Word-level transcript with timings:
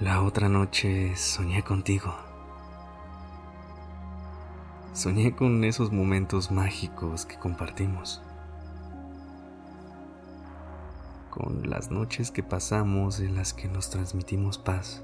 La 0.00 0.22
otra 0.22 0.50
noche 0.50 1.16
soñé 1.16 1.62
contigo. 1.62 2.14
Soñé 4.92 5.34
con 5.34 5.64
esos 5.64 5.90
momentos 5.90 6.50
mágicos 6.50 7.24
que 7.24 7.38
compartimos. 7.38 8.20
Con 11.30 11.70
las 11.70 11.90
noches 11.90 12.30
que 12.30 12.42
pasamos 12.42 13.20
en 13.20 13.36
las 13.36 13.54
que 13.54 13.68
nos 13.68 13.88
transmitimos 13.88 14.58
paz. 14.58 15.02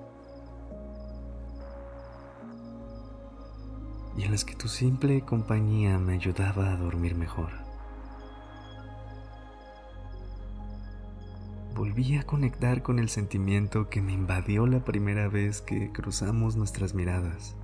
Y 4.19 4.25
en 4.25 4.31
las 4.31 4.45
que 4.45 4.55
tu 4.55 4.69
simple 4.69 5.23
compañía 5.23 5.99
me 5.99 6.13
ayudaba 6.13 6.71
a 6.71 6.77
dormir 6.77 7.15
mejor. 7.15 7.62
Volví 11.83 12.17
a 12.17 12.23
conectar 12.23 12.81
con 12.85 13.01
el 13.01 13.09
sentimiento 13.09 13.91
que 13.91 14.01
me 14.01 14.13
invadió 14.13 14.69
la 14.69 14.85
primera 14.85 15.27
vez 15.27 15.61
que 15.61 15.91
cruzamos 15.91 16.55
nuestras 16.55 16.95
miradas. 16.95 17.57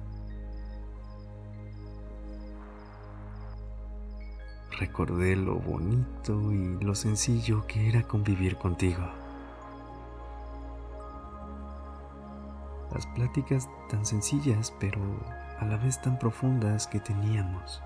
Recordé 4.77 5.37
lo 5.37 5.61
bonito 5.61 6.51
y 6.51 6.83
lo 6.85 6.97
sencillo 6.97 7.65
que 7.69 7.89
era 7.89 8.03
convivir 8.03 8.57
contigo. 8.57 9.09
Las 12.93 13.07
pláticas 13.15 13.69
tan 13.89 14.05
sencillas 14.05 14.75
pero 14.81 15.01
a 15.61 15.65
la 15.65 15.77
vez 15.77 16.03
tan 16.03 16.19
profundas 16.19 16.89
que 16.89 16.99
teníamos. 16.99 17.81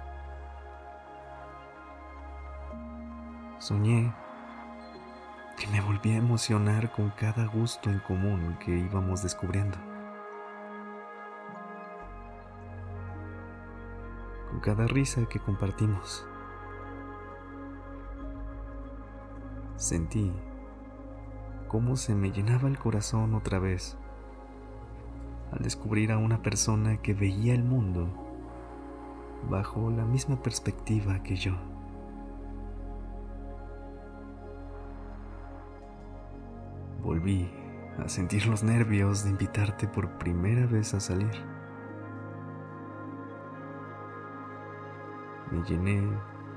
Soñé 3.58 4.14
que 5.56 5.66
me 5.68 5.80
volví 5.80 6.10
a 6.12 6.16
emocionar 6.16 6.90
con 6.92 7.10
cada 7.10 7.46
gusto 7.46 7.90
en 7.90 7.98
común 8.00 8.56
que 8.64 8.76
íbamos 8.76 9.22
descubriendo. 9.22 9.78
Con 14.50 14.60
cada 14.60 14.86
risa 14.86 15.26
que 15.28 15.38
compartimos. 15.38 16.26
Sentí 19.76 20.32
cómo 21.68 21.96
se 21.96 22.14
me 22.14 22.30
llenaba 22.30 22.68
el 22.68 22.78
corazón 22.78 23.34
otra 23.34 23.58
vez 23.58 23.96
al 25.52 25.62
descubrir 25.62 26.12
a 26.12 26.18
una 26.18 26.42
persona 26.42 26.98
que 26.98 27.14
veía 27.14 27.54
el 27.54 27.64
mundo 27.64 28.08
bajo 29.48 29.90
la 29.90 30.04
misma 30.04 30.42
perspectiva 30.42 31.22
que 31.22 31.36
yo. 31.36 31.71
Volví 37.12 37.46
a 38.02 38.08
sentir 38.08 38.46
los 38.46 38.62
nervios 38.62 39.22
de 39.22 39.28
invitarte 39.28 39.86
por 39.86 40.16
primera 40.16 40.64
vez 40.64 40.94
a 40.94 41.00
salir. 41.00 41.44
Me 45.50 45.62
llené 45.64 46.02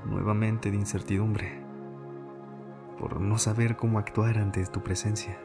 nuevamente 0.06 0.70
de 0.70 0.78
incertidumbre 0.78 1.62
por 2.98 3.20
no 3.20 3.36
saber 3.36 3.76
cómo 3.76 3.98
actuar 3.98 4.38
ante 4.38 4.64
tu 4.64 4.82
presencia. 4.82 5.38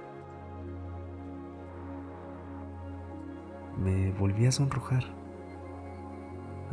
Me 3.84 4.14
volví 4.14 4.46
a 4.46 4.54
sonrojar 4.54 5.04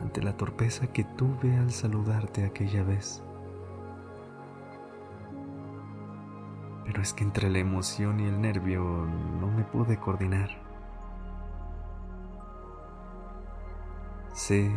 ante 0.00 0.22
la 0.22 0.36
torpeza 0.36 0.86
que 0.86 1.02
tuve 1.02 1.56
al 1.56 1.72
saludarte 1.72 2.44
aquella 2.44 2.84
vez. 2.84 3.20
Pero 6.88 7.02
es 7.02 7.12
que 7.12 7.22
entre 7.22 7.50
la 7.50 7.58
emoción 7.58 8.18
y 8.18 8.24
el 8.24 8.40
nervio 8.40 8.80
no 8.82 9.46
me 9.48 9.62
pude 9.62 9.98
coordinar. 9.98 10.48
Sé 14.32 14.72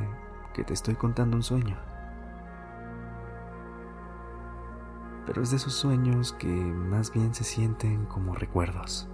que 0.53 0.65
te 0.65 0.73
estoy 0.73 0.95
contando 0.95 1.37
un 1.37 1.43
sueño, 1.43 1.77
pero 5.25 5.41
es 5.41 5.51
de 5.51 5.55
esos 5.55 5.71
sueños 5.71 6.33
que 6.33 6.47
más 6.47 7.13
bien 7.13 7.33
se 7.33 7.45
sienten 7.45 8.05
como 8.07 8.35
recuerdos. 8.35 9.07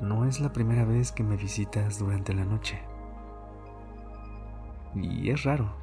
No 0.00 0.26
es 0.26 0.38
la 0.38 0.52
primera 0.52 0.84
vez 0.84 1.10
que 1.10 1.24
me 1.24 1.36
visitas 1.36 1.98
durante 1.98 2.34
la 2.34 2.44
noche. 2.44 2.80
Y 4.94 5.28
es 5.30 5.42
raro 5.42 5.79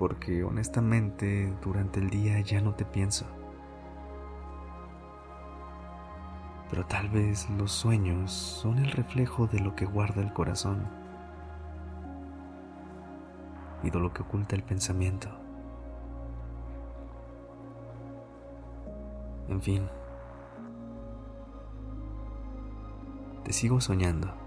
porque 0.00 0.42
honestamente 0.44 1.54
durante 1.62 2.00
el 2.00 2.08
día 2.08 2.40
ya 2.40 2.62
no 2.62 2.74
te 2.74 2.86
pienso. 2.86 3.26
Pero 6.70 6.86
tal 6.86 7.10
vez 7.10 7.50
los 7.50 7.70
sueños 7.70 8.32
son 8.32 8.78
el 8.78 8.92
reflejo 8.92 9.46
de 9.46 9.60
lo 9.60 9.76
que 9.76 9.84
guarda 9.84 10.22
el 10.22 10.32
corazón 10.32 10.88
y 13.82 13.90
de 13.90 14.00
lo 14.00 14.10
que 14.14 14.22
oculta 14.22 14.56
el 14.56 14.62
pensamiento. 14.62 15.28
En 19.48 19.60
fin, 19.60 19.86
te 23.44 23.52
sigo 23.52 23.82
soñando. 23.82 24.39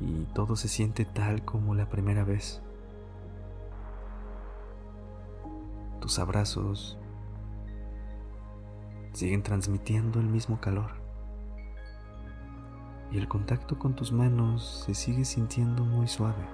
Y 0.00 0.24
todo 0.34 0.56
se 0.56 0.68
siente 0.68 1.04
tal 1.04 1.44
como 1.44 1.74
la 1.74 1.88
primera 1.88 2.24
vez. 2.24 2.62
Tus 6.00 6.18
abrazos 6.18 6.98
siguen 9.12 9.42
transmitiendo 9.42 10.20
el 10.20 10.26
mismo 10.26 10.60
calor 10.60 10.92
y 13.10 13.18
el 13.18 13.26
contacto 13.26 13.78
con 13.78 13.94
tus 13.94 14.12
manos 14.12 14.84
se 14.86 14.94
sigue 14.94 15.24
sintiendo 15.24 15.84
muy 15.84 16.06
suave. 16.06 16.46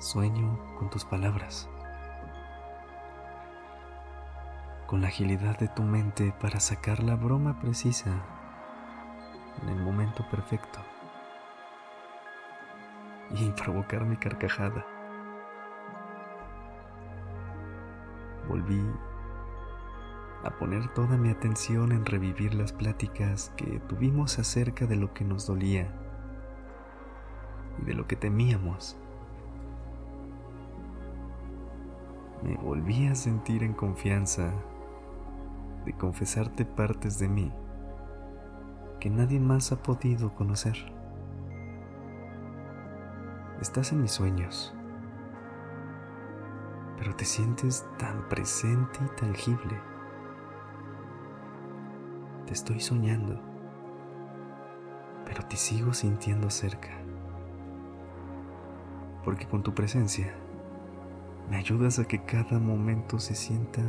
Sueño 0.00 0.58
con 0.78 0.90
tus 0.90 1.04
palabras, 1.04 1.68
con 4.86 5.00
la 5.00 5.08
agilidad 5.08 5.58
de 5.58 5.68
tu 5.68 5.82
mente 5.82 6.34
para 6.40 6.60
sacar 6.60 7.02
la 7.02 7.16
broma 7.16 7.58
precisa 7.60 8.22
en 9.62 9.68
el 9.68 9.82
momento 9.82 10.26
perfecto 10.30 10.80
y 13.30 13.50
provocar 13.52 14.04
mi 14.04 14.16
carcajada. 14.16 14.84
Volví 18.48 18.82
a 20.44 20.50
poner 20.50 20.92
toda 20.92 21.16
mi 21.16 21.30
atención 21.30 21.92
en 21.92 22.04
revivir 22.04 22.54
las 22.54 22.72
pláticas 22.72 23.50
que 23.56 23.80
tuvimos 23.88 24.38
acerca 24.38 24.86
de 24.86 24.96
lo 24.96 25.14
que 25.14 25.24
nos 25.24 25.46
dolía 25.46 25.88
y 27.80 27.86
de 27.86 27.94
lo 27.94 28.06
que 28.06 28.16
temíamos. 28.16 28.96
Me 32.42 32.56
volví 32.56 33.06
a 33.06 33.14
sentir 33.14 33.62
en 33.62 33.72
confianza 33.72 34.52
de 35.86 35.94
confesarte 35.94 36.66
partes 36.66 37.18
de 37.18 37.28
mí 37.28 37.52
que 39.04 39.10
nadie 39.10 39.38
más 39.38 39.70
ha 39.70 39.82
podido 39.82 40.34
conocer. 40.34 40.76
Estás 43.60 43.92
en 43.92 44.00
mis 44.00 44.12
sueños, 44.12 44.74
pero 46.96 47.14
te 47.14 47.26
sientes 47.26 47.86
tan 47.98 48.26
presente 48.30 49.00
y 49.04 49.20
tangible. 49.20 49.78
Te 52.46 52.54
estoy 52.54 52.80
soñando, 52.80 53.38
pero 55.26 55.44
te 55.48 55.58
sigo 55.58 55.92
sintiendo 55.92 56.48
cerca, 56.48 56.92
porque 59.22 59.46
con 59.46 59.62
tu 59.62 59.74
presencia 59.74 60.34
me 61.50 61.58
ayudas 61.58 61.98
a 61.98 62.06
que 62.06 62.24
cada 62.24 62.58
momento 62.58 63.18
se 63.18 63.34
sienta 63.34 63.82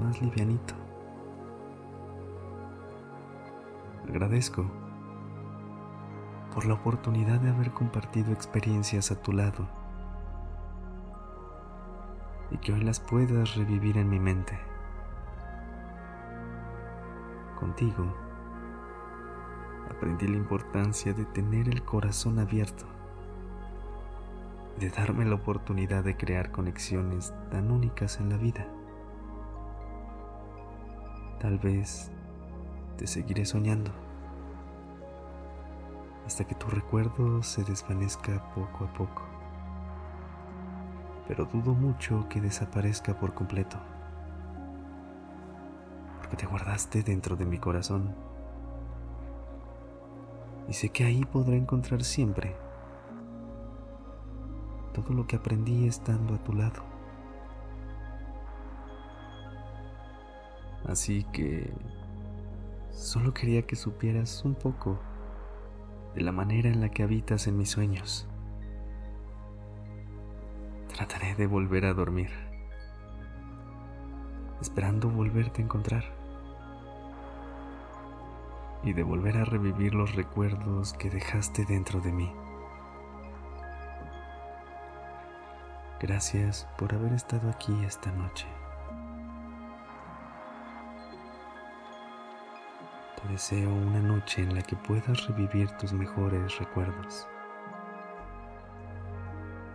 más 0.00 0.22
livianito. 0.22 0.83
Agradezco 4.08 4.64
por 6.54 6.66
la 6.66 6.74
oportunidad 6.74 7.40
de 7.40 7.50
haber 7.50 7.72
compartido 7.72 8.32
experiencias 8.32 9.10
a 9.10 9.20
tu 9.20 9.32
lado 9.32 9.66
y 12.50 12.58
que 12.58 12.72
hoy 12.72 12.82
las 12.82 13.00
puedas 13.00 13.56
revivir 13.56 13.98
en 13.98 14.08
mi 14.08 14.20
mente. 14.20 14.58
Contigo 17.58 18.04
aprendí 19.90 20.28
la 20.28 20.36
importancia 20.36 21.12
de 21.12 21.24
tener 21.24 21.68
el 21.68 21.82
corazón 21.82 22.38
abierto, 22.38 22.84
de 24.78 24.90
darme 24.90 25.24
la 25.24 25.36
oportunidad 25.36 26.04
de 26.04 26.16
crear 26.16 26.50
conexiones 26.50 27.34
tan 27.50 27.70
únicas 27.70 28.20
en 28.20 28.28
la 28.28 28.36
vida. 28.36 28.66
Tal 31.40 31.58
vez 31.58 32.13
te 32.96 33.06
seguiré 33.06 33.44
soñando 33.44 33.90
hasta 36.26 36.44
que 36.44 36.54
tu 36.54 36.68
recuerdo 36.68 37.42
se 37.42 37.64
desvanezca 37.64 38.50
poco 38.54 38.84
a 38.84 38.92
poco. 38.92 39.22
Pero 41.28 41.44
dudo 41.46 41.74
mucho 41.74 42.26
que 42.28 42.40
desaparezca 42.40 43.18
por 43.18 43.34
completo, 43.34 43.78
porque 46.18 46.36
te 46.36 46.46
guardaste 46.46 47.02
dentro 47.02 47.36
de 47.36 47.46
mi 47.46 47.58
corazón. 47.58 48.14
Y 50.68 50.72
sé 50.72 50.88
que 50.88 51.04
ahí 51.04 51.24
podré 51.24 51.56
encontrar 51.56 52.02
siempre 52.02 52.56
todo 54.94 55.12
lo 55.12 55.26
que 55.26 55.36
aprendí 55.36 55.86
estando 55.86 56.34
a 56.34 56.38
tu 56.38 56.52
lado. 56.54 56.82
Así 60.86 61.24
que 61.32 61.72
solo 62.94 63.34
quería 63.34 63.66
que 63.66 63.76
supieras 63.76 64.44
un 64.44 64.54
poco 64.54 65.00
de 66.14 66.22
la 66.22 66.32
manera 66.32 66.68
en 66.68 66.80
la 66.80 66.90
que 66.90 67.02
habitas 67.02 67.46
en 67.46 67.58
mis 67.58 67.70
sueños. 67.70 68.28
Trataré 70.94 71.34
de 71.34 71.46
volver 71.46 71.86
a 71.86 71.92
dormir, 71.92 72.30
esperando 74.60 75.10
volverte 75.10 75.60
a 75.60 75.64
encontrar 75.64 76.04
y 78.84 78.92
de 78.92 79.02
volver 79.02 79.38
a 79.38 79.44
revivir 79.44 79.94
los 79.94 80.14
recuerdos 80.14 80.92
que 80.92 81.10
dejaste 81.10 81.64
dentro 81.64 82.00
de 82.00 82.12
mí. 82.12 82.32
Gracias 86.00 86.68
por 86.78 86.94
haber 86.94 87.12
estado 87.12 87.48
aquí 87.50 87.74
esta 87.84 88.12
noche. 88.12 88.46
Deseo 93.30 93.72
una 93.72 94.00
noche 94.00 94.42
en 94.42 94.54
la 94.54 94.62
que 94.62 94.76
puedas 94.76 95.26
revivir 95.26 95.70
tus 95.78 95.92
mejores 95.92 96.58
recuerdos. 96.58 97.26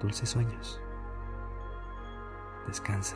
Dulces 0.01 0.29
sueños. 0.29 0.81
Descansa. 2.67 3.15